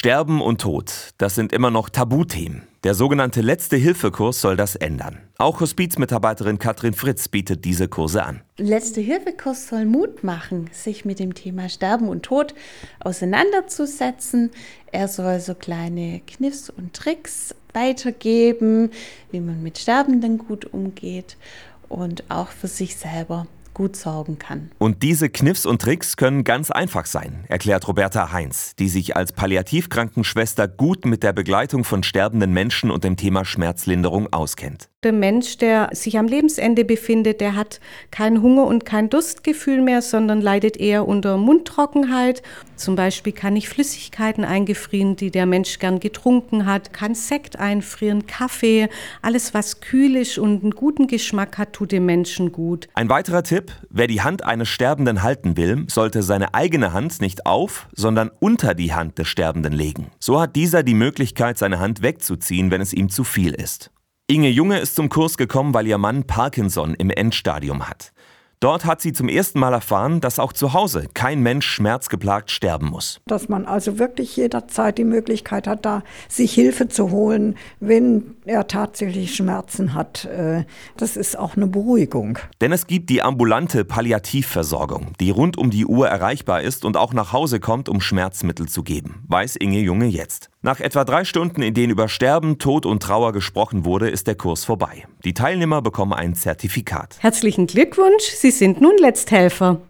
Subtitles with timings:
[0.00, 2.62] Sterben und Tod, das sind immer noch Tabuthemen.
[2.84, 5.18] Der sogenannte Letzte Hilfekurs soll das ändern.
[5.36, 8.40] Auch Hospizmitarbeiterin Katrin Fritz bietet diese Kurse an.
[8.56, 12.54] Letzte Hilfekurs soll Mut machen, sich mit dem Thema Sterben und Tod
[13.00, 14.52] auseinanderzusetzen.
[14.90, 18.92] Er soll so kleine Kniffs und Tricks weitergeben,
[19.30, 21.36] wie man mit Sterbenden gut umgeht
[21.90, 23.46] und auch für sich selber
[23.80, 24.70] gut sorgen kann.
[24.76, 29.32] Und diese Kniffs und Tricks können ganz einfach sein, erklärt Roberta Heinz, die sich als
[29.32, 34.90] Palliativkrankenschwester gut mit der Begleitung von sterbenden Menschen und dem Thema Schmerzlinderung auskennt.
[35.02, 37.80] Der Mensch, der sich am Lebensende befindet, der hat
[38.10, 42.42] kein Hunger und kein Durstgefühl mehr, sondern leidet eher unter Mundtrockenheit.
[42.80, 48.26] Zum Beispiel kann ich Flüssigkeiten eingefrieren, die der Mensch gern getrunken hat, kann Sekt einfrieren,
[48.26, 48.88] Kaffee,
[49.20, 52.88] alles was kühl ist und einen guten Geschmack hat, tut dem Menschen gut.
[52.94, 57.44] Ein weiterer Tipp, wer die Hand eines Sterbenden halten will, sollte seine eigene Hand nicht
[57.44, 60.06] auf, sondern unter die Hand des Sterbenden legen.
[60.18, 63.90] So hat dieser die Möglichkeit, seine Hand wegzuziehen, wenn es ihm zu viel ist.
[64.26, 68.12] Inge Junge ist zum Kurs gekommen, weil ihr Mann Parkinson im Endstadium hat.
[68.60, 72.88] Dort hat sie zum ersten Mal erfahren, dass auch zu Hause kein Mensch schmerzgeplagt sterben
[72.88, 73.18] muss.
[73.26, 78.66] Dass man also wirklich jederzeit die Möglichkeit hat, da sich Hilfe zu holen, wenn er
[78.66, 80.24] tatsächlich Schmerzen hat.
[80.24, 80.64] Äh,
[80.96, 82.38] das ist auch eine Beruhigung.
[82.60, 87.14] Denn es gibt die ambulante Palliativversorgung, die rund um die Uhr erreichbar ist und auch
[87.14, 90.50] nach Hause kommt, um Schmerzmittel zu geben, weiß Inge Junge jetzt.
[90.62, 94.34] Nach etwa drei Stunden, in denen über Sterben, Tod und Trauer gesprochen wurde, ist der
[94.34, 95.06] Kurs vorbei.
[95.24, 97.16] Die Teilnehmer bekommen ein Zertifikat.
[97.20, 99.80] Herzlichen Glückwunsch, Sie sind nun Letzthelfer.